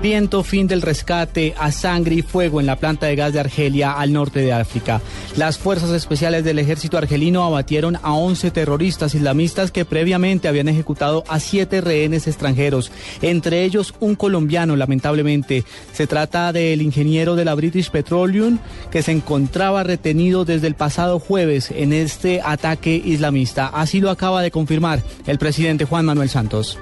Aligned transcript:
Viento 0.00 0.42
fin 0.42 0.66
del 0.66 0.82
rescate 0.82 1.54
a 1.58 1.72
sangre 1.72 2.16
y 2.16 2.22
fuego 2.22 2.60
en 2.60 2.66
la 2.66 2.76
planta 2.76 3.06
de 3.06 3.16
gas 3.16 3.32
de 3.32 3.40
Argelia 3.40 3.92
al 3.92 4.12
norte 4.12 4.40
de 4.40 4.52
África. 4.52 5.00
Las 5.36 5.58
fuerzas 5.58 5.90
especiales 5.90 6.44
del 6.44 6.58
ejército 6.58 6.98
argelino 6.98 7.42
abatieron 7.42 7.96
a 8.02 8.12
11 8.12 8.50
terroristas 8.50 9.14
islamistas 9.14 9.70
que 9.70 9.84
previamente 9.84 10.48
habían 10.48 10.68
ejecutado 10.68 11.24
a 11.28 11.40
siete 11.40 11.80
rehenes 11.80 12.26
extranjeros, 12.26 12.92
entre 13.22 13.64
ellos 13.64 13.94
un 14.00 14.14
colombiano, 14.14 14.76
lamentablemente. 14.76 15.64
Se 15.92 16.06
trata 16.06 16.52
del 16.52 16.82
ingeniero 16.82 17.34
de 17.34 17.44
la 17.44 17.54
British 17.54 17.90
Petroleum 17.90 18.58
que 18.90 19.02
se 19.02 19.12
encontraba 19.12 19.82
retenido 19.82 20.44
desde 20.44 20.66
el 20.66 20.74
pasado 20.74 21.18
jueves 21.18 21.70
en 21.70 21.92
este 21.92 22.40
ataque 22.44 22.94
islamista. 23.04 23.66
Así 23.66 24.00
lo 24.00 24.10
acaba 24.10 24.42
de 24.42 24.50
confirmar 24.50 25.02
el 25.26 25.38
presidente 25.38 25.84
Juan 25.84 26.04
Manuel 26.04 26.28
Santos. 26.28 26.78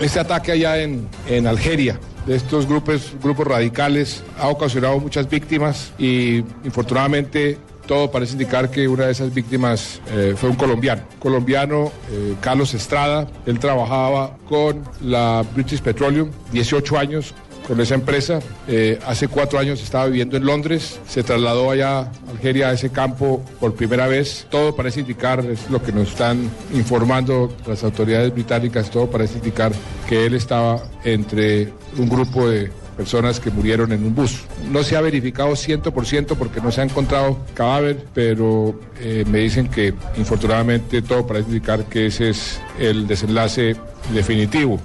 Este 0.00 0.18
ataque 0.18 0.52
allá 0.52 0.82
en, 0.82 1.08
en 1.28 1.46
Algeria 1.46 1.98
de 2.26 2.36
estos 2.36 2.66
grupos, 2.66 3.12
grupos 3.22 3.46
radicales 3.46 4.24
ha 4.38 4.48
ocasionado 4.48 4.98
muchas 4.98 5.28
víctimas 5.28 5.92
y 5.98 6.38
infortunadamente 6.64 7.58
todo 7.86 8.10
parece 8.10 8.32
indicar 8.32 8.70
que 8.70 8.88
una 8.88 9.06
de 9.06 9.12
esas 9.12 9.32
víctimas 9.32 10.00
eh, 10.10 10.34
fue 10.36 10.48
un 10.48 10.56
colombiano. 10.56 11.02
Colombiano, 11.18 11.92
eh, 12.10 12.34
Carlos 12.40 12.72
Estrada, 12.74 13.28
él 13.46 13.58
trabajaba 13.58 14.36
con 14.48 14.82
la 15.02 15.44
British 15.54 15.80
Petroleum, 15.80 16.30
18 16.52 16.98
años 16.98 17.34
con 17.66 17.80
esa 17.80 17.94
empresa. 17.94 18.40
Eh, 18.68 18.98
hace 19.06 19.28
cuatro 19.28 19.58
años 19.58 19.82
estaba 19.82 20.06
viviendo 20.06 20.36
en 20.36 20.44
Londres, 20.44 21.00
se 21.08 21.22
trasladó 21.22 21.70
allá 21.70 22.00
a 22.00 22.12
Algeria, 22.30 22.68
a 22.68 22.72
ese 22.72 22.90
campo, 22.90 23.42
por 23.60 23.74
primera 23.74 24.06
vez. 24.06 24.46
Todo 24.50 24.74
parece 24.74 25.00
indicar, 25.00 25.44
es 25.44 25.70
lo 25.70 25.82
que 25.82 25.92
nos 25.92 26.10
están 26.10 26.50
informando 26.72 27.54
las 27.66 27.84
autoridades 27.84 28.32
británicas, 28.32 28.90
todo 28.90 29.10
parece 29.10 29.38
indicar 29.38 29.72
que 30.08 30.26
él 30.26 30.34
estaba 30.34 30.82
entre 31.04 31.72
un 31.98 32.08
grupo 32.08 32.48
de 32.48 32.70
personas 32.96 33.40
que 33.40 33.50
murieron 33.50 33.92
en 33.92 34.04
un 34.04 34.14
bus. 34.14 34.44
No 34.70 34.82
se 34.82 34.96
ha 34.96 35.00
verificado 35.00 35.50
100% 35.52 36.36
porque 36.36 36.60
no 36.60 36.70
se 36.70 36.80
ha 36.80 36.84
encontrado 36.84 37.38
cadáver, 37.54 38.04
pero 38.14 38.78
eh, 39.00 39.24
me 39.28 39.38
dicen 39.38 39.68
que 39.68 39.94
infortunadamente 40.16 41.02
todo 41.02 41.26
parece 41.26 41.48
indicar 41.48 41.84
que 41.86 42.06
ese 42.06 42.30
es 42.30 42.60
el 42.78 43.06
desenlace 43.06 43.76
definitivo. 44.12 44.80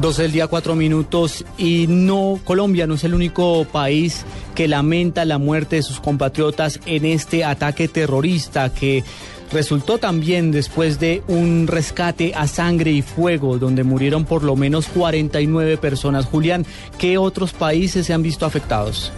12 0.00 0.22
del 0.22 0.32
día, 0.32 0.46
cuatro 0.46 0.74
minutos. 0.74 1.44
Y 1.58 1.86
no, 1.88 2.40
Colombia 2.44 2.86
no 2.86 2.94
es 2.94 3.04
el 3.04 3.14
único 3.14 3.66
país 3.70 4.24
que 4.54 4.66
lamenta 4.66 5.24
la 5.24 5.38
muerte 5.38 5.76
de 5.76 5.82
sus 5.82 6.00
compatriotas 6.00 6.80
en 6.86 7.04
este 7.04 7.44
ataque 7.44 7.86
terrorista 7.86 8.72
que 8.72 9.04
resultó 9.52 9.98
también 9.98 10.52
después 10.52 11.00
de 11.00 11.22
un 11.26 11.66
rescate 11.66 12.32
a 12.34 12.46
sangre 12.46 12.92
y 12.92 13.02
fuego 13.02 13.58
donde 13.58 13.82
murieron 13.84 14.24
por 14.24 14.42
lo 14.42 14.56
menos 14.56 14.86
49 14.86 15.76
personas. 15.76 16.24
Julián, 16.24 16.64
¿qué 16.98 17.18
otros 17.18 17.52
países 17.52 18.06
se 18.06 18.14
han 18.14 18.22
visto 18.22 18.46
afectados? 18.46 19.12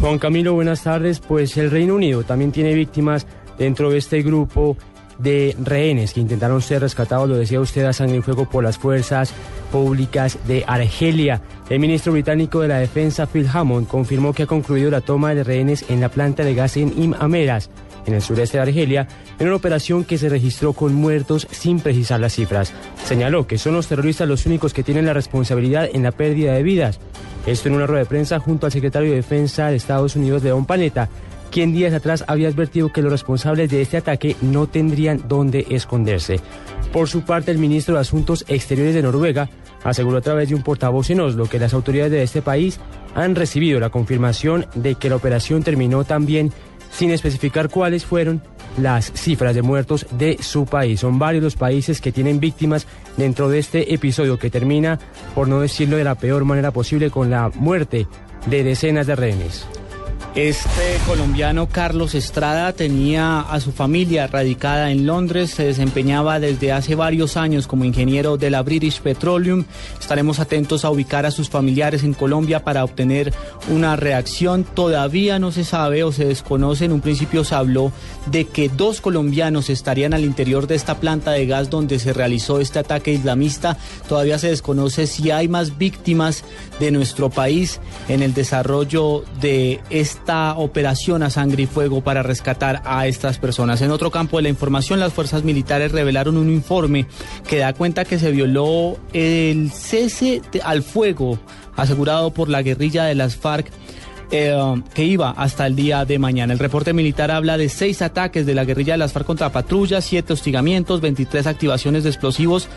Juan 0.00 0.18
Camilo, 0.18 0.52
buenas 0.52 0.82
tardes. 0.82 1.20
Pues 1.20 1.56
el 1.56 1.70
Reino 1.70 1.94
Unido 1.94 2.22
también 2.22 2.52
tiene 2.52 2.74
víctimas 2.74 3.26
dentro 3.56 3.90
de 3.90 3.98
este 3.98 4.22
grupo 4.22 4.76
de 5.18 5.56
rehenes 5.62 6.12
que 6.12 6.20
intentaron 6.20 6.60
ser 6.60 6.82
rescatados, 6.82 7.28
lo 7.28 7.36
decía 7.36 7.60
usted, 7.60 7.84
a 7.84 7.92
sangre 7.92 8.18
y 8.18 8.22
fuego 8.22 8.48
por 8.48 8.64
las 8.64 8.76
fuerzas 8.76 9.32
públicas 9.72 10.38
de 10.46 10.62
Argelia. 10.68 11.40
El 11.68 11.80
ministro 11.80 12.12
británico 12.12 12.60
de 12.60 12.68
la 12.68 12.78
Defensa, 12.78 13.26
Phil 13.26 13.48
Hammond, 13.52 13.88
confirmó 13.88 14.32
que 14.32 14.44
ha 14.44 14.46
concluido 14.46 14.90
la 14.90 15.00
toma 15.00 15.34
de 15.34 15.42
rehenes 15.42 15.86
en 15.88 16.00
la 16.00 16.10
planta 16.10 16.44
de 16.44 16.54
gas 16.54 16.76
en 16.76 16.92
Im 16.96 17.14
Ameras, 17.18 17.70
en 18.06 18.14
el 18.14 18.22
sureste 18.22 18.58
de 18.58 18.62
Argelia, 18.62 19.08
en 19.38 19.46
una 19.46 19.56
operación 19.56 20.04
que 20.04 20.18
se 20.18 20.28
registró 20.28 20.74
con 20.74 20.94
muertos 20.94 21.48
sin 21.50 21.80
precisar 21.80 22.20
las 22.20 22.34
cifras. 22.34 22.72
Señaló 23.04 23.46
que 23.46 23.58
son 23.58 23.74
los 23.74 23.88
terroristas 23.88 24.28
los 24.28 24.46
únicos 24.46 24.74
que 24.74 24.82
tienen 24.82 25.06
la 25.06 25.14
responsabilidad 25.14 25.88
en 25.92 26.02
la 26.02 26.12
pérdida 26.12 26.52
de 26.52 26.62
vidas. 26.62 27.00
Esto 27.46 27.68
en 27.68 27.74
una 27.74 27.86
rueda 27.86 28.02
de 28.02 28.08
prensa 28.08 28.38
junto 28.38 28.66
al 28.66 28.72
secretario 28.72 29.10
de 29.10 29.16
Defensa 29.16 29.68
de 29.68 29.76
Estados 29.76 30.14
Unidos, 30.14 30.44
León 30.44 30.66
Panetta, 30.66 31.08
quien 31.50 31.72
días 31.72 31.92
atrás 31.92 32.24
había 32.28 32.48
advertido 32.48 32.92
que 32.92 33.02
los 33.02 33.12
responsables 33.12 33.70
de 33.70 33.82
este 33.82 33.96
ataque 33.96 34.36
no 34.40 34.66
tendrían 34.66 35.24
dónde 35.28 35.66
esconderse. 35.70 36.40
Por 36.92 37.08
su 37.08 37.22
parte, 37.22 37.50
el 37.50 37.58
ministro 37.58 37.94
de 37.94 38.02
Asuntos 38.02 38.44
Exteriores 38.48 38.94
de 38.94 39.02
Noruega 39.02 39.48
aseguró 39.82 40.18
a 40.18 40.20
través 40.20 40.50
de 40.50 40.54
un 40.54 40.62
portavoz 40.62 41.08
en 41.08 41.20
Oslo 41.20 41.46
que 41.46 41.58
las 41.58 41.72
autoridades 41.72 42.12
de 42.12 42.22
este 42.22 42.42
país 42.42 42.78
han 43.14 43.34
recibido 43.34 43.80
la 43.80 43.88
confirmación 43.88 44.66
de 44.74 44.94
que 44.94 45.08
la 45.08 45.16
operación 45.16 45.62
terminó 45.62 46.04
también 46.04 46.52
sin 46.90 47.10
especificar 47.10 47.70
cuáles 47.70 48.04
fueron 48.04 48.42
las 48.76 49.10
cifras 49.12 49.54
de 49.54 49.62
muertos 49.62 50.06
de 50.10 50.36
su 50.42 50.66
país. 50.66 51.00
Son 51.00 51.18
varios 51.18 51.42
los 51.42 51.56
países 51.56 52.02
que 52.02 52.12
tienen 52.12 52.40
víctimas 52.40 52.86
dentro 53.16 53.48
de 53.48 53.58
este 53.58 53.94
episodio 53.94 54.38
que 54.38 54.50
termina, 54.50 54.98
por 55.34 55.48
no 55.48 55.60
decirlo 55.60 55.96
de 55.96 56.04
la 56.04 56.14
peor 56.14 56.44
manera 56.44 56.70
posible, 56.70 57.10
con 57.10 57.30
la 57.30 57.50
muerte 57.54 58.06
de 58.46 58.64
decenas 58.64 59.06
de 59.06 59.16
rehenes. 59.16 59.66
Este 60.34 60.98
colombiano 61.06 61.68
Carlos 61.68 62.14
Estrada 62.14 62.72
tenía 62.72 63.40
a 63.40 63.60
su 63.60 63.70
familia 63.70 64.26
radicada 64.26 64.90
en 64.90 65.04
Londres, 65.04 65.50
se 65.50 65.64
desempeñaba 65.64 66.40
desde 66.40 66.72
hace 66.72 66.94
varios 66.94 67.36
años 67.36 67.66
como 67.66 67.84
ingeniero 67.84 68.38
de 68.38 68.48
la 68.48 68.62
British 68.62 69.02
Petroleum. 69.02 69.66
Estaremos 70.00 70.40
atentos 70.40 70.86
a 70.86 70.90
ubicar 70.90 71.26
a 71.26 71.30
sus 71.30 71.50
familiares 71.50 72.02
en 72.02 72.14
Colombia 72.14 72.64
para 72.64 72.82
obtener 72.82 73.30
una 73.68 73.94
reacción. 73.96 74.64
Todavía 74.64 75.38
no 75.38 75.52
se 75.52 75.64
sabe 75.64 76.02
o 76.02 76.12
se 76.12 76.24
desconoce, 76.24 76.86
en 76.86 76.92
un 76.92 77.02
principio 77.02 77.44
se 77.44 77.54
habló 77.54 77.92
de 78.24 78.46
que 78.46 78.70
dos 78.70 79.02
colombianos 79.02 79.68
estarían 79.68 80.14
al 80.14 80.24
interior 80.24 80.66
de 80.66 80.76
esta 80.76 80.98
planta 80.98 81.32
de 81.32 81.44
gas 81.44 81.68
donde 81.68 81.98
se 81.98 82.14
realizó 82.14 82.58
este 82.58 82.78
ataque 82.78 83.12
islamista. 83.12 83.76
Todavía 84.08 84.38
se 84.38 84.48
desconoce 84.48 85.06
si 85.06 85.30
hay 85.30 85.48
más 85.48 85.76
víctimas 85.76 86.42
de 86.80 86.90
nuestro 86.90 87.28
país 87.28 87.80
en 88.08 88.22
el 88.22 88.32
desarrollo 88.32 89.24
de 89.42 89.82
este 89.90 90.21
esta 90.22 90.54
operación 90.54 91.24
a 91.24 91.30
sangre 91.30 91.64
y 91.64 91.66
fuego 91.66 92.00
para 92.00 92.22
rescatar 92.22 92.80
a 92.84 93.08
estas 93.08 93.38
personas. 93.38 93.82
En 93.82 93.90
otro 93.90 94.12
campo 94.12 94.36
de 94.36 94.44
la 94.44 94.50
información, 94.50 95.00
las 95.00 95.12
fuerzas 95.12 95.42
militares 95.42 95.90
revelaron 95.90 96.36
un 96.36 96.48
informe 96.48 97.06
que 97.48 97.58
da 97.58 97.72
cuenta 97.72 98.04
que 98.04 98.20
se 98.20 98.30
violó 98.30 98.98
el 99.12 99.72
cese 99.72 100.40
al 100.62 100.84
fuego 100.84 101.40
asegurado 101.74 102.30
por 102.30 102.48
la 102.48 102.62
guerrilla 102.62 103.02
de 103.02 103.16
las 103.16 103.34
FARC 103.34 103.66
eh, 104.30 104.56
que 104.94 105.04
iba 105.04 105.30
hasta 105.30 105.66
el 105.66 105.74
día 105.74 106.04
de 106.04 106.20
mañana. 106.20 106.52
El 106.52 106.60
reporte 106.60 106.92
militar 106.92 107.32
habla 107.32 107.58
de 107.58 107.68
seis 107.68 108.00
ataques 108.00 108.46
de 108.46 108.54
la 108.54 108.64
guerrilla 108.64 108.94
de 108.94 108.98
las 108.98 109.12
FARC 109.12 109.26
contra 109.26 109.50
patrullas, 109.50 110.04
siete 110.04 110.34
hostigamientos, 110.34 111.00
23 111.00 111.48
activaciones 111.48 112.04
de 112.04 112.10
explosivos, 112.10 112.68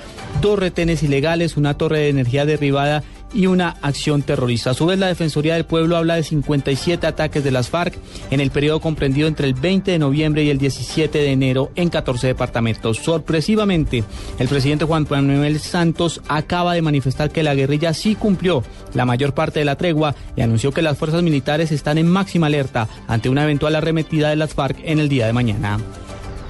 dos 0.42 0.58
retenes 0.58 1.04
ilegales, 1.04 1.58
una 1.58 1.78
torre 1.78 2.00
de 2.00 2.10
energía 2.10 2.48
derribada 2.48 3.04
y 3.36 3.48
una 3.48 3.76
acción 3.82 4.22
terrorista. 4.22 4.72
A 4.72 4.74
su 4.74 4.86
vez, 4.86 4.98
la 4.98 5.08
Defensoría 5.08 5.56
del 5.56 5.66
Pueblo 5.66 5.98
habla 5.98 6.16
de 6.16 6.24
57 6.24 7.06
ataques 7.06 7.44
de 7.44 7.52
las 7.52 7.70
FARC 7.70 7.96
en 8.32 8.40
el 8.40 8.50
periodo 8.50 8.80
comprendido 8.80 9.28
entre 9.28 9.48
el 9.48 9.54
20 9.54 9.92
de 9.92 10.00
noviembre 10.00 10.44
y 10.44 10.50
el 10.50 10.58
17 10.58 11.18
de 11.18 11.32
enero 11.32 11.72
en 11.76 11.90
14 11.90 12.28
departamentos. 12.28 12.98
Sorpresivamente, 12.98 14.04
el 14.40 14.48
presidente 14.48 14.86
Juan 14.86 15.06
Manuel 15.10 15.60
Santos 15.60 16.22
acaba 16.28 16.74
de 16.74 16.82
manifestar 16.82 17.30
que 17.30 17.44
la 17.44 17.54
guerrilla 17.54 17.94
sí 17.94 18.16
cumplió 18.16 18.64
la 18.94 19.06
mayor 19.06 19.34
parte 19.34 19.60
de 19.60 19.66
la 19.66 19.76
tregua 19.76 20.16
y 20.36 20.42
anunció 20.42 20.72
que 20.72 20.82
las 20.82 20.98
fuerzas 20.98 21.22
militares 21.22 21.72
están 21.72 21.98
en 21.98 22.08
máxima 22.08 22.48
alerta 22.48 22.88
ante 23.08 23.30
una 23.30 23.44
eventual 23.44 23.76
arremetida 23.76 24.30
de 24.30 24.38
las 24.38 24.54
FARC 24.54 24.78
en 24.84 25.00
el 25.00 25.10
día 25.10 25.28
de 25.28 25.34
mañana. 25.34 25.78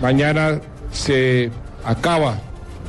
Mañana 0.02 0.62
se 0.92 1.50
acaba 1.84 2.40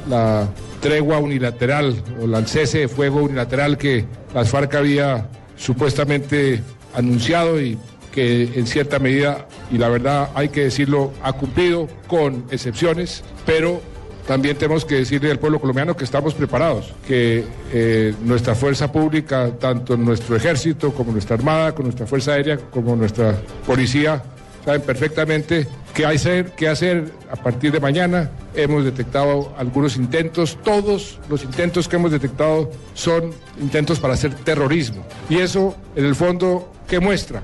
la 0.08 0.48
tregua 0.86 1.18
unilateral 1.18 2.00
o 2.20 2.24
el 2.24 2.46
cese 2.46 2.78
de 2.78 2.88
fuego 2.88 3.22
unilateral 3.22 3.76
que 3.76 4.04
las 4.32 4.50
FARC 4.50 4.74
había 4.76 5.28
supuestamente 5.56 6.62
anunciado 6.94 7.60
y 7.60 7.76
que 8.12 8.44
en 8.54 8.66
cierta 8.68 9.00
medida, 9.00 9.48
y 9.72 9.78
la 9.78 9.88
verdad 9.88 10.30
hay 10.34 10.48
que 10.48 10.62
decirlo, 10.62 11.12
ha 11.24 11.32
cumplido 11.32 11.88
con 12.06 12.44
excepciones, 12.52 13.24
pero 13.44 13.80
también 14.28 14.56
tenemos 14.56 14.84
que 14.84 14.94
decirle 14.94 15.32
al 15.32 15.40
pueblo 15.40 15.60
colombiano 15.60 15.96
que 15.96 16.04
estamos 16.04 16.34
preparados, 16.34 16.94
que 17.06 17.44
eh, 17.72 18.14
nuestra 18.22 18.54
fuerza 18.54 18.90
pública, 18.92 19.50
tanto 19.58 19.96
nuestro 19.96 20.36
ejército 20.36 20.92
como 20.94 21.10
nuestra 21.10 21.34
armada, 21.34 21.74
con 21.74 21.86
nuestra 21.86 22.06
fuerza 22.06 22.32
aérea, 22.32 22.58
como 22.58 22.94
nuestra 22.94 23.34
policía, 23.66 24.22
saben 24.66 24.82
perfectamente 24.82 25.68
qué 25.94 26.04
hacer, 26.04 26.50
qué 26.56 26.68
hacer 26.68 27.12
a 27.30 27.36
partir 27.36 27.70
de 27.70 27.78
mañana. 27.78 28.30
Hemos 28.52 28.84
detectado 28.84 29.54
algunos 29.56 29.96
intentos, 29.96 30.58
todos 30.64 31.20
los 31.30 31.44
intentos 31.44 31.88
que 31.88 31.94
hemos 31.94 32.10
detectado 32.10 32.72
son 32.92 33.30
intentos 33.60 34.00
para 34.00 34.14
hacer 34.14 34.34
terrorismo. 34.34 35.06
Y 35.30 35.36
eso, 35.36 35.76
en 35.94 36.04
el 36.04 36.16
fondo, 36.16 36.72
¿qué 36.88 36.98
muestra? 36.98 37.42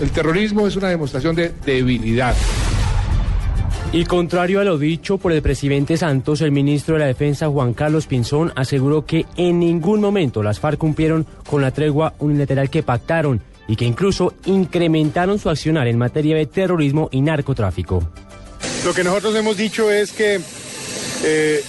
El 0.00 0.10
terrorismo 0.12 0.66
es 0.66 0.74
una 0.74 0.88
demostración 0.88 1.36
de 1.36 1.52
debilidad. 1.66 2.34
Y 3.92 4.06
contrario 4.06 4.60
a 4.60 4.64
lo 4.64 4.78
dicho 4.78 5.18
por 5.18 5.32
el 5.32 5.42
presidente 5.42 5.98
Santos, 5.98 6.40
el 6.40 6.52
ministro 6.52 6.94
de 6.94 7.00
la 7.00 7.06
Defensa 7.06 7.50
Juan 7.50 7.74
Carlos 7.74 8.06
Pinzón 8.06 8.50
aseguró 8.56 9.04
que 9.04 9.26
en 9.36 9.58
ningún 9.58 10.00
momento 10.00 10.42
las 10.42 10.58
FARC 10.58 10.78
cumplieron 10.78 11.26
con 11.46 11.60
la 11.60 11.72
tregua 11.72 12.14
unilateral 12.18 12.70
que 12.70 12.82
pactaron 12.82 13.42
y 13.72 13.76
que 13.76 13.86
incluso 13.86 14.34
incrementaron 14.44 15.38
su 15.38 15.48
accionar 15.48 15.88
en 15.88 15.96
materia 15.96 16.36
de 16.36 16.44
terrorismo 16.44 17.08
y 17.10 17.22
narcotráfico. 17.22 18.06
Lo 18.84 18.92
que 18.92 19.02
nosotros 19.02 19.34
hemos 19.34 19.56
dicho 19.56 19.90
es 19.90 20.12
que 20.12 20.38
eh, 21.24 21.64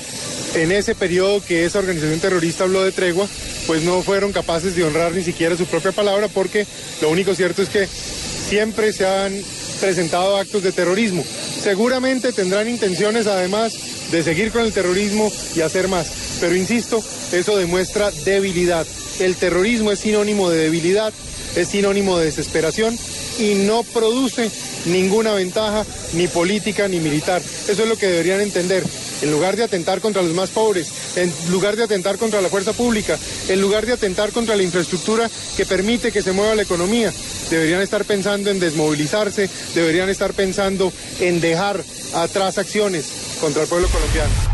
en 0.55 0.73
ese 0.73 0.95
periodo 0.95 1.41
que 1.41 1.63
esa 1.63 1.79
organización 1.79 2.19
terrorista 2.19 2.65
habló 2.65 2.83
de 2.83 2.91
tregua, 2.91 3.25
pues 3.67 3.83
no 3.83 4.01
fueron 4.01 4.33
capaces 4.33 4.75
de 4.75 4.83
honrar 4.83 5.13
ni 5.13 5.23
siquiera 5.23 5.55
su 5.55 5.65
propia 5.65 5.93
palabra 5.93 6.27
porque 6.27 6.67
lo 7.01 7.09
único 7.09 7.33
cierto 7.35 7.61
es 7.61 7.69
que 7.69 7.87
siempre 7.87 8.91
se 8.91 9.07
han 9.07 9.33
presentado 9.79 10.35
actos 10.35 10.61
de 10.61 10.73
terrorismo. 10.73 11.23
Seguramente 11.23 12.33
tendrán 12.33 12.67
intenciones 12.67 13.27
además 13.27 14.11
de 14.11 14.23
seguir 14.23 14.51
con 14.51 14.63
el 14.63 14.73
terrorismo 14.73 15.31
y 15.55 15.61
hacer 15.61 15.87
más. 15.87 16.37
Pero 16.41 16.53
insisto, 16.53 17.01
eso 17.31 17.55
demuestra 17.55 18.11
debilidad. 18.25 18.85
El 19.19 19.35
terrorismo 19.35 19.91
es 19.91 19.99
sinónimo 19.99 20.49
de 20.49 20.63
debilidad, 20.63 21.13
es 21.55 21.67
sinónimo 21.67 22.17
de 22.17 22.25
desesperación 22.25 22.97
y 23.39 23.55
no 23.55 23.83
produce 23.83 24.49
ninguna 24.85 25.33
ventaja 25.33 25.85
ni 26.13 26.27
política 26.27 26.87
ni 26.87 26.99
militar. 26.99 27.41
Eso 27.67 27.83
es 27.83 27.89
lo 27.89 27.97
que 27.97 28.07
deberían 28.07 28.41
entender. 28.41 28.83
En 29.21 29.31
lugar 29.31 29.55
de 29.55 29.63
atentar 29.63 30.01
contra 30.01 30.21
los 30.21 30.33
más 30.33 30.49
pobres, 30.49 30.89
en 31.15 31.31
lugar 31.49 31.77
de 31.77 31.83
atentar 31.83 32.17
contra 32.17 32.41
la 32.41 32.49
fuerza 32.49 32.73
pública, 32.73 33.17
en 33.47 33.61
lugar 33.61 33.85
de 33.85 33.93
atentar 33.93 34.31
contra 34.31 34.55
la 34.57 34.63
infraestructura 34.63 35.29
que 35.55 35.65
permite 35.65 36.11
que 36.11 36.21
se 36.21 36.33
mueva 36.33 36.55
la 36.55 36.63
economía, 36.63 37.13
deberían 37.49 37.81
estar 37.81 38.03
pensando 38.03 38.49
en 38.49 38.59
desmovilizarse, 38.59 39.49
deberían 39.75 40.09
estar 40.09 40.33
pensando 40.33 40.91
en 41.21 41.39
dejar 41.39 41.81
atrás 42.15 42.57
acciones 42.57 43.05
contra 43.39 43.63
el 43.63 43.69
pueblo 43.69 43.87
colombiano 43.87 44.52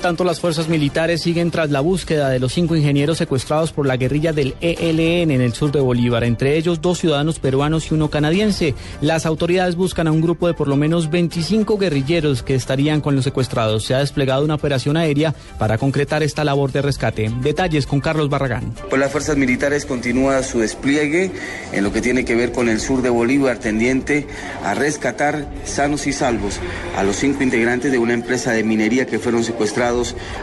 tanto, 0.00 0.24
las 0.24 0.40
fuerzas 0.40 0.68
militares 0.68 1.22
siguen 1.22 1.50
tras 1.50 1.70
la 1.70 1.80
búsqueda 1.80 2.28
de 2.28 2.38
los 2.38 2.52
cinco 2.52 2.76
ingenieros 2.76 3.18
secuestrados 3.18 3.72
por 3.72 3.86
la 3.86 3.96
guerrilla 3.96 4.32
del 4.32 4.54
ELN 4.60 5.30
en 5.30 5.40
el 5.40 5.52
sur 5.54 5.72
de 5.72 5.80
Bolívar, 5.80 6.24
entre 6.24 6.56
ellos 6.56 6.80
dos 6.80 6.98
ciudadanos 6.98 7.38
peruanos 7.38 7.90
y 7.90 7.94
uno 7.94 8.10
canadiense. 8.10 8.74
Las 9.00 9.26
autoridades 9.26 9.76
buscan 9.76 10.08
a 10.08 10.12
un 10.12 10.20
grupo 10.20 10.46
de 10.46 10.54
por 10.54 10.68
lo 10.68 10.76
menos 10.76 11.10
25 11.10 11.78
guerrilleros 11.78 12.42
que 12.42 12.54
estarían 12.54 13.00
con 13.00 13.14
los 13.14 13.24
secuestrados. 13.24 13.84
Se 13.84 13.94
ha 13.94 13.98
desplegado 13.98 14.44
una 14.44 14.54
operación 14.54 14.96
aérea 14.96 15.34
para 15.58 15.78
concretar 15.78 16.22
esta 16.22 16.44
labor 16.44 16.72
de 16.72 16.82
rescate. 16.82 17.30
Detalles 17.40 17.86
con 17.86 18.00
Carlos 18.00 18.28
Barragán. 18.28 18.74
Pues 18.88 19.00
las 19.00 19.12
fuerzas 19.12 19.36
militares 19.36 19.86
continúa 19.86 20.42
su 20.42 20.60
despliegue 20.60 21.30
en 21.72 21.84
lo 21.84 21.92
que 21.92 22.00
tiene 22.00 22.24
que 22.24 22.34
ver 22.34 22.52
con 22.52 22.68
el 22.68 22.80
sur 22.80 23.02
de 23.02 23.10
Bolívar, 23.10 23.58
tendiente 23.58 24.26
a 24.64 24.74
rescatar 24.74 25.46
sanos 25.64 26.06
y 26.06 26.12
salvos 26.12 26.60
a 26.96 27.02
los 27.02 27.16
cinco 27.16 27.42
integrantes 27.42 27.92
de 27.92 27.98
una 27.98 28.14
empresa 28.14 28.52
de 28.52 28.64
minería 28.64 29.06
que 29.06 29.18
fueron 29.18 29.44
secuestrados 29.44 29.85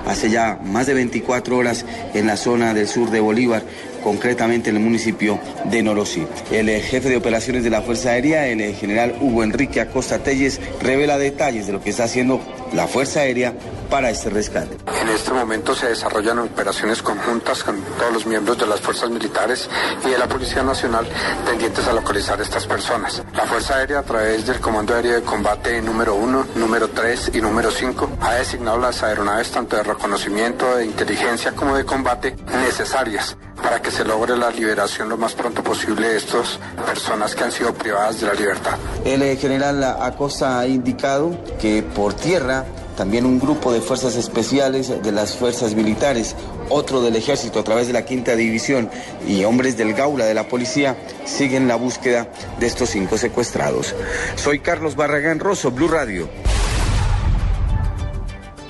hace 0.06 0.30
ya 0.30 0.60
más 0.63 0.88
de 0.88 0.94
24 0.94 1.57
horas 1.57 1.86
en 2.13 2.28
la 2.28 2.38
zona 2.38 2.74
del 2.74 2.88
sur 2.88 3.10
de 3.10 3.19
Bolívar 3.19 3.63
concretamente 4.04 4.69
en 4.69 4.75
el 4.75 4.81
municipio 4.81 5.40
de 5.66 5.81
Norosí. 5.81 6.25
El 6.51 6.69
jefe 6.81 7.10
de 7.10 7.18
operaciones 7.18 7.63
de 7.63 7.69
la 7.69 7.81
Fuerza 7.81 8.12
Aérea, 8.12 8.48
el 8.48 8.75
general 8.75 9.16
Hugo 9.22 9.44
Enrique 9.44 9.80
Acosta 9.81 10.19
Telles, 10.19 10.60
revela 10.81 11.18
detalles 11.18 11.68
de 11.68 11.74
lo 11.74 11.81
que 11.81 11.90
está 11.90 12.04
haciendo 12.04 12.42
la 12.74 12.88
Fuerza 12.88 13.22
Aérea 13.22 13.54
para 13.90 14.10
este 14.10 14.30
rescate. 14.30 14.75
En 15.04 15.10
este 15.10 15.34
momento 15.34 15.76
se 15.76 15.90
desarrollan 15.90 16.40
operaciones 16.40 17.04
conjuntas 17.04 17.62
con 17.62 17.78
todos 18.00 18.14
los 18.14 18.26
miembros 18.26 18.58
de 18.58 18.66
las 18.66 18.80
fuerzas 18.80 19.10
militares 19.10 19.70
y 20.06 20.10
de 20.10 20.18
la 20.18 20.30
Policía 20.30 20.64
Nacional 20.64 21.06
tendientes 21.46 21.86
a 21.90 21.92
localizar 21.92 22.40
estas 22.40 22.66
personas. 22.66 23.22
La 23.34 23.44
Fuerza 23.44 23.76
Aérea, 23.76 24.00
a 24.00 24.04
través 24.04 24.48
del 24.48 24.62
Comando 24.62 24.96
Aéreo 24.96 25.16
de 25.16 25.22
Combate 25.24 25.82
número 25.82 26.16
1, 26.16 26.48
número 26.56 26.88
3 26.88 27.32
y 27.34 27.42
número 27.42 27.70
5, 27.70 28.12
ha 28.22 28.36
designado 28.36 28.78
las 28.78 29.04
aeronaves 29.04 29.52
tanto 29.52 29.76
de 29.76 29.84
reconocimiento, 29.84 30.74
de 30.78 30.86
inteligencia 30.86 31.52
como 31.52 31.76
de 31.76 31.84
combate 31.84 32.38
necesarias 32.62 33.36
para 33.62 33.82
que 33.82 33.92
se 33.92 34.06
logre 34.06 34.38
la 34.38 34.52
liberación 34.52 35.10
lo 35.10 35.18
más 35.18 35.34
pronto 35.34 35.62
posible 35.62 36.08
de 36.08 36.18
estas 36.18 36.60
personas 36.86 37.36
que 37.36 37.44
han 37.44 37.52
sido 37.52 37.74
privadas 37.74 38.22
de 38.22 38.28
la 38.28 38.34
libertad. 38.36 38.78
El 39.04 39.38
general 39.38 39.84
Acosta 39.84 40.60
ha 40.60 40.66
indicado 40.66 41.38
que 41.60 41.84
por 41.84 42.14
tierra 42.14 42.66
también 42.95 43.25
un 43.25 43.40
grupo 43.40 43.72
de 43.72 43.81
fuerzas 43.81 44.16
especiales 44.16 45.04
de 45.04 45.12
las 45.12 45.36
fuerzas 45.36 45.75
militares, 45.75 46.36
otro 46.69 47.01
del 47.01 47.16
ejército 47.16 47.60
a 47.60 47.63
través 47.63 47.88
de 47.88 47.94
la 47.94 48.06
quinta 48.06 48.36
división 48.36 48.90
y 49.28 49.44
hombres 49.44 49.78
del 49.78 49.94
Gaula 49.94 50.25
de 50.25 50.34
la 50.34 50.48
policía 50.48 50.98
siguen 51.25 51.68
la 51.68 51.75
búsqueda 51.75 52.31
de 52.60 52.68
estos 52.68 52.90
cinco 52.90 53.18
secuestrados. 53.18 53.95
Soy 54.36 54.60
Carlos 54.60 54.95
Barragán 54.95 55.40
Rosso, 55.40 55.72
Blue 55.72 55.88
Radio. 55.88 56.30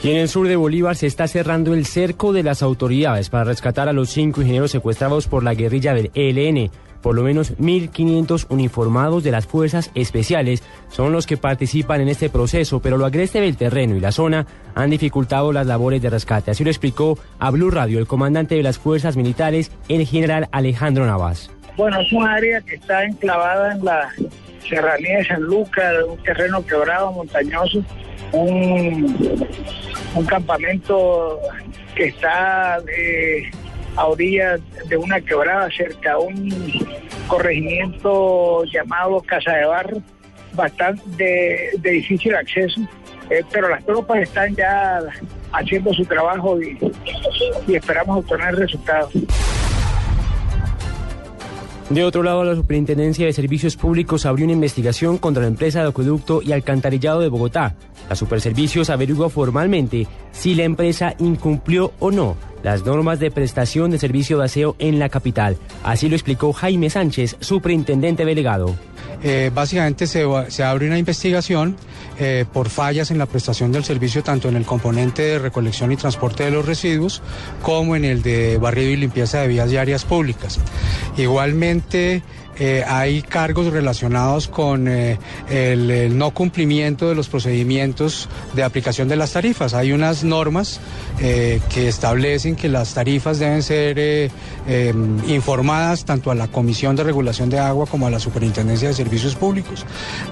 Y 0.04 0.12
en 0.12 0.18
el 0.18 0.28
sur 0.28 0.50
de 0.50 0.58
Bolívar 0.58 0.98
se 0.98 1.08
está 1.08 1.30
cerrando 1.30 1.74
el 1.74 1.86
cerco 1.86 2.34
de 2.34 2.44
las 2.44 2.62
autoridades 2.62 3.30
para 3.30 3.46
rescatar 3.46 3.88
a 3.88 3.94
los 3.94 4.10
cinco 4.10 4.42
ingenieros 4.42 4.72
secuestrados 4.72 5.28
por 5.28 5.44
la 5.44 5.54
guerrilla 5.54 5.94
del 5.94 6.12
ELN. 6.14 6.70
Por 7.04 7.16
lo 7.16 7.22
menos 7.22 7.56
1.500 7.58 8.48
uniformados 8.50 9.24
de 9.24 9.32
las 9.32 9.46
fuerzas 9.46 9.92
especiales 9.94 10.64
son 10.90 11.12
los 11.12 11.28
que 11.28 11.38
participan 11.38 12.02
en 12.02 12.08
este 12.08 12.30
proceso, 12.30 12.80
pero 12.80 12.98
lo 12.98 13.06
agreste 13.06 13.42
del 13.42 13.58
terreno 13.58 13.96
y 13.96 14.00
la 14.00 14.12
zona 14.12 14.48
han 14.74 14.90
dificultado 14.90 15.52
las 15.52 15.68
labores 15.68 16.02
de 16.02 16.10
rescate. 16.10 16.50
Así 16.50 16.64
lo 16.64 16.72
explicó 16.72 17.20
a 17.40 17.52
Blue 17.52 17.70
Radio 17.70 18.00
el 18.00 18.08
comandante 18.08 18.56
de 18.56 18.64
las 18.64 18.80
fuerzas 18.80 19.18
militares, 19.18 19.70
el 19.90 20.08
general 20.08 20.48
Alejandro 20.52 21.06
Navas. 21.06 21.52
Bueno, 21.76 22.00
es 22.00 22.12
un 22.14 22.26
área 22.26 22.62
que 22.62 22.76
está 22.76 23.04
enclavada 23.04 23.74
en 23.74 23.84
la 23.84 24.10
serranía 24.68 25.18
de 25.18 25.26
San 25.26 25.42
Lucas, 25.42 25.94
un 26.08 26.18
terreno 26.24 26.66
quebrado, 26.66 27.12
montañoso, 27.12 27.84
un, 28.32 29.46
campamento 30.28 31.40
que 31.96 32.06
está 32.06 32.80
de 32.82 33.52
a 33.96 34.08
orillas 34.08 34.62
de 34.88 34.98
una 34.98 35.20
quebrada 35.22 35.70
cerca 35.72 36.14
a 36.14 36.20
un 36.20 36.50
corregimiento 37.28 38.64
llamado 38.66 39.22
Casa 39.22 39.52
de 39.54 39.66
Barro, 39.66 39.98
bastante 40.54 41.02
de, 41.18 41.92
difícil 41.92 42.36
acceso, 42.36 42.82
eh, 43.30 43.44
pero 43.52 43.70
las 43.70 43.86
tropas 43.86 44.20
están 44.20 44.56
ya 44.56 45.00
haciendo 45.52 45.94
su 45.94 46.06
trabajo 46.06 46.62
y, 46.62 46.78
y 47.68 47.76
esperamos 47.76 48.20
obtener 48.20 48.56
resultados. 48.56 49.14
De 51.90 52.04
otro 52.04 52.24
lado, 52.24 52.44
la 52.44 52.56
Superintendencia 52.56 53.26
de 53.26 53.34
Servicios 53.34 53.76
Públicos 53.76 54.26
abrió 54.26 54.46
una 54.46 54.54
investigación 54.54 55.18
contra 55.18 55.44
la 55.44 55.50
empresa 55.50 55.84
de 55.84 55.90
acueducto 55.90 56.42
y 56.42 56.52
alcantarillado 56.52 57.20
de 57.20 57.28
Bogotá. 57.28 57.76
La 58.10 58.16
Superservicios 58.16 58.90
averiguó 58.90 59.30
formalmente 59.30 60.08
si 60.32 60.56
la 60.56 60.64
empresa 60.64 61.14
incumplió 61.20 61.92
o 62.00 62.10
no 62.10 62.36
las 62.64 62.86
normas 62.86 63.20
de 63.20 63.30
prestación 63.30 63.92
de 63.92 64.00
servicio 64.00 64.40
de 64.40 64.46
aseo 64.46 64.76
en 64.80 64.98
la 64.98 65.10
capital. 65.10 65.58
Así 65.84 66.10
lo 66.10 66.16
explicó 66.16 66.54
Jaime 66.54 66.90
Sánchez, 66.90 67.38
superintendente 67.40 68.26
delegado. 68.26 68.76
Eh, 69.24 69.52
básicamente 69.54 70.06
se, 70.06 70.24
abre 70.64 70.88
una 70.88 70.98
investigación 70.98 71.78
eh, 72.20 72.44
por 72.52 72.70
fallas 72.70 73.10
en 73.10 73.18
la 73.18 73.26
prestación 73.26 73.72
del 73.72 73.86
servicio 73.86 74.22
tanto 74.22 74.50
en 74.50 74.58
el 74.58 74.66
componente 74.66 75.22
de 75.22 75.40
recolección 75.40 75.94
y 75.94 75.96
transporte 75.96 76.44
de 76.44 76.52
los 76.52 76.66
residuos 76.66 77.22
como 77.62 77.96
en 77.96 78.04
el 78.04 78.22
de 78.22 78.58
barrido 78.58 78.92
y 78.92 78.98
limpieza 78.98 79.40
de 79.40 79.48
vías 79.48 79.72
y 79.72 79.78
áreas 79.78 80.04
públicas. 80.04 80.60
Igualmente 81.18 82.22
eh, 82.60 82.84
hay 82.86 83.22
cargos 83.22 83.68
relacionados 83.68 84.50
con 84.50 84.88
el, 84.88 86.18
no 86.18 86.32
cumplimiento 86.32 87.08
de 87.08 87.16
los 87.16 87.30
procedimientos 87.30 88.28
de 88.54 88.64
aplicación 88.64 89.08
de 89.08 89.16
las 89.16 89.32
tarifas. 89.32 89.74
Hay 89.74 89.94
unas 89.94 90.26
normas 90.26 90.82
que 91.18 91.88
establecen 91.88 92.56
que 92.56 92.68
las 92.68 92.94
tarifas 92.94 93.40
deben 93.40 93.64
ser 93.64 94.30
informadas 95.28 96.06
tanto 96.06 96.30
a 96.30 96.36
la 96.36 96.48
Comisión 96.48 96.96
de 96.96 97.04
Regulación 97.04 97.50
de 97.50 97.58
Agua 97.58 97.88
como 97.88 98.06
a 98.06 98.12
la 98.12 98.20
Superintendencia 98.20 98.90
de 98.90 98.93
Servicios 98.94 99.36
Públicos. 99.36 99.86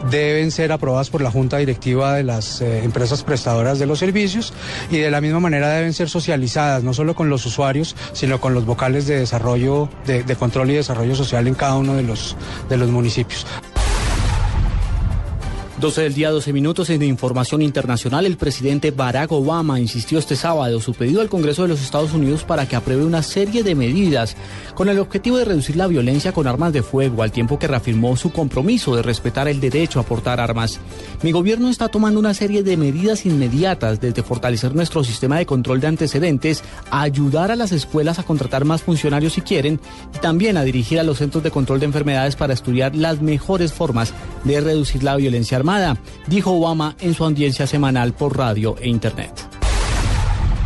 Deben 0.09 0.51
ser 0.51 0.71
aprobadas 0.71 1.09
por 1.09 1.21
la 1.21 1.31
Junta 1.31 1.57
Directiva 1.57 2.15
de 2.15 2.23
las 2.23 2.61
empresas 2.61 3.23
prestadoras 3.23 3.79
de 3.79 3.85
los 3.85 3.99
servicios 3.99 4.53
y 4.89 4.97
de 4.97 5.11
la 5.11 5.21
misma 5.21 5.39
manera 5.39 5.69
deben 5.69 5.93
ser 5.93 6.09
socializadas 6.09 6.83
no 6.83 6.93
solo 6.93 7.15
con 7.15 7.29
los 7.29 7.45
usuarios, 7.45 7.95
sino 8.13 8.39
con 8.39 8.53
los 8.53 8.65
vocales 8.65 9.07
de 9.07 9.19
desarrollo, 9.19 9.89
de, 10.05 10.23
de 10.23 10.35
control 10.35 10.71
y 10.71 10.75
desarrollo 10.75 11.15
social 11.15 11.47
en 11.47 11.55
cada 11.55 11.75
uno 11.75 11.95
de 11.95 12.03
los 12.03 12.35
de 12.69 12.77
los 12.77 12.89
municipios. 12.89 13.45
12 15.81 16.03
del 16.03 16.13
día, 16.13 16.29
12 16.29 16.53
minutos 16.53 16.91
en 16.91 17.01
información 17.01 17.63
internacional. 17.63 18.27
El 18.27 18.37
presidente 18.37 18.91
Barack 18.91 19.31
Obama 19.31 19.79
insistió 19.79 20.19
este 20.19 20.35
sábado 20.35 20.79
su 20.79 20.93
pedido 20.93 21.21
al 21.21 21.27
Congreso 21.27 21.63
de 21.63 21.69
los 21.69 21.81
Estados 21.81 22.13
Unidos 22.13 22.43
para 22.43 22.67
que 22.67 22.75
apruebe 22.75 23.03
una 23.03 23.23
serie 23.23 23.63
de 23.63 23.73
medidas 23.73 24.35
con 24.75 24.89
el 24.89 24.99
objetivo 24.99 25.37
de 25.37 25.45
reducir 25.45 25.77
la 25.77 25.87
violencia 25.87 26.33
con 26.33 26.45
armas 26.45 26.71
de 26.71 26.83
fuego, 26.83 27.23
al 27.23 27.31
tiempo 27.31 27.57
que 27.57 27.67
reafirmó 27.67 28.15
su 28.15 28.31
compromiso 28.31 28.95
de 28.95 29.01
respetar 29.01 29.47
el 29.47 29.59
derecho 29.59 29.99
a 29.99 30.03
portar 30.03 30.39
armas. 30.39 30.79
Mi 31.23 31.31
gobierno 31.31 31.67
está 31.67 31.87
tomando 31.87 32.19
una 32.19 32.35
serie 32.35 32.61
de 32.61 32.77
medidas 32.77 33.25
inmediatas, 33.25 33.99
desde 33.99 34.21
fortalecer 34.21 34.75
nuestro 34.75 35.03
sistema 35.03 35.39
de 35.39 35.47
control 35.47 35.79
de 35.79 35.87
antecedentes, 35.87 36.63
ayudar 36.91 37.49
a 37.49 37.55
las 37.55 37.71
escuelas 37.71 38.19
a 38.19 38.23
contratar 38.23 38.65
más 38.65 38.83
funcionarios 38.83 39.33
si 39.33 39.41
quieren, 39.41 39.79
y 40.15 40.19
también 40.19 40.57
a 40.57 40.63
dirigir 40.63 40.99
a 40.99 41.03
los 41.03 41.17
centros 41.17 41.43
de 41.43 41.49
control 41.49 41.79
de 41.79 41.87
enfermedades 41.87 42.35
para 42.35 42.53
estudiar 42.53 42.95
las 42.95 43.19
mejores 43.19 43.73
formas 43.73 44.13
de 44.43 44.61
reducir 44.61 45.01
la 45.01 45.15
violencia 45.15 45.57
armada 45.57 45.70
dijo 46.27 46.51
Obama 46.51 46.95
en 46.99 47.13
su 47.13 47.23
audiencia 47.23 47.65
semanal 47.67 48.13
por 48.13 48.37
radio 48.37 48.75
e 48.79 48.89
internet. 48.89 49.31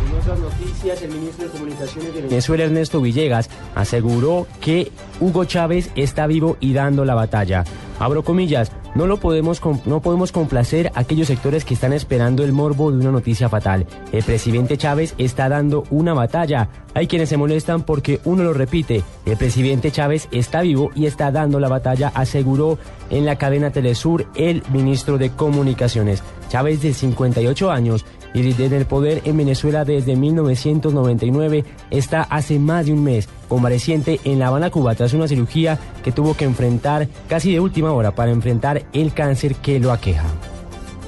En 0.04 0.18
otras 0.18 0.38
noticias, 0.38 1.02
el 1.02 1.10
ministro 1.12 1.44
de 1.44 1.50
Comunicaciones 1.50 2.14
de 2.14 2.22
Venezuela, 2.22 2.64
Ernesto 2.64 3.00
Villegas, 3.00 3.48
aseguró 3.74 4.46
que 4.60 4.90
Hugo 5.20 5.44
Chávez 5.44 5.90
está 5.94 6.26
vivo 6.26 6.56
y 6.60 6.72
dando 6.72 7.04
la 7.04 7.14
batalla. 7.14 7.64
Abro 7.98 8.24
comillas, 8.24 8.72
no 8.96 9.06
lo 9.06 9.18
podemos 9.18 9.60
no 9.84 10.00
podemos 10.00 10.32
complacer 10.32 10.90
a 10.94 11.00
aquellos 11.00 11.28
sectores 11.28 11.66
que 11.66 11.74
están 11.74 11.92
esperando 11.92 12.42
el 12.44 12.52
morbo 12.52 12.90
de 12.90 12.98
una 12.98 13.12
noticia 13.12 13.50
fatal. 13.50 13.86
El 14.10 14.24
presidente 14.24 14.78
Chávez 14.78 15.14
está 15.18 15.50
dando 15.50 15.84
una 15.90 16.14
batalla. 16.14 16.70
Hay 16.94 17.06
quienes 17.06 17.28
se 17.28 17.36
molestan 17.36 17.82
porque 17.82 18.20
uno 18.24 18.42
lo 18.42 18.54
repite. 18.54 19.02
El 19.26 19.36
presidente 19.36 19.90
Chávez 19.90 20.28
está 20.30 20.62
vivo 20.62 20.90
y 20.94 21.04
está 21.04 21.30
dando 21.30 21.60
la 21.60 21.68
batalla, 21.68 22.10
aseguró 22.14 22.78
en 23.10 23.26
la 23.26 23.36
cadena 23.36 23.70
Telesur 23.70 24.26
el 24.34 24.62
ministro 24.72 25.18
de 25.18 25.30
Comunicaciones. 25.30 26.22
Chávez 26.48 26.80
de 26.80 26.94
58 26.94 27.70
años 27.70 28.06
y 28.44 28.52
desde 28.52 28.76
el 28.76 28.86
poder 28.86 29.22
en 29.24 29.36
Venezuela 29.36 29.84
desde 29.84 30.14
1999 30.14 31.64
está 31.90 32.22
hace 32.22 32.58
más 32.58 32.86
de 32.86 32.92
un 32.92 33.02
mes 33.02 33.28
convaleciente 33.48 34.20
en 34.24 34.38
La 34.38 34.48
Habana, 34.48 34.70
Cuba, 34.70 34.94
tras 34.94 35.14
una 35.14 35.28
cirugía 35.28 35.78
que 36.04 36.12
tuvo 36.12 36.36
que 36.36 36.44
enfrentar 36.44 37.08
casi 37.28 37.52
de 37.52 37.60
última 37.60 37.92
hora 37.92 38.14
para 38.14 38.32
enfrentar 38.32 38.84
el 38.92 39.14
cáncer 39.14 39.54
que 39.56 39.80
lo 39.80 39.92
aqueja. 39.92 40.24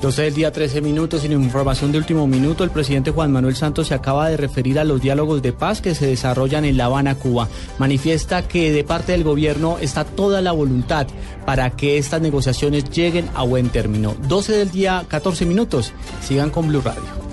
12 0.00 0.22
del 0.22 0.34
día, 0.34 0.52
13 0.52 0.80
minutos. 0.80 1.22
Sin 1.22 1.32
información 1.32 1.90
de 1.90 1.98
último 1.98 2.26
minuto, 2.26 2.62
el 2.62 2.70
presidente 2.70 3.10
Juan 3.10 3.32
Manuel 3.32 3.56
Santos 3.56 3.88
se 3.88 3.94
acaba 3.94 4.28
de 4.28 4.36
referir 4.36 4.78
a 4.78 4.84
los 4.84 5.00
diálogos 5.00 5.42
de 5.42 5.52
paz 5.52 5.80
que 5.80 5.94
se 5.94 6.06
desarrollan 6.06 6.64
en 6.64 6.76
La 6.76 6.84
Habana, 6.84 7.16
Cuba. 7.16 7.48
Manifiesta 7.78 8.46
que 8.46 8.72
de 8.72 8.84
parte 8.84 9.12
del 9.12 9.24
gobierno 9.24 9.76
está 9.80 10.04
toda 10.04 10.40
la 10.40 10.52
voluntad 10.52 11.08
para 11.44 11.70
que 11.70 11.98
estas 11.98 12.20
negociaciones 12.20 12.90
lleguen 12.90 13.28
a 13.34 13.42
buen 13.42 13.70
término. 13.70 14.14
12 14.28 14.52
del 14.52 14.70
día, 14.70 15.04
14 15.08 15.46
minutos. 15.46 15.92
Sigan 16.22 16.50
con 16.50 16.68
Blue 16.68 16.80
Radio. 16.80 17.27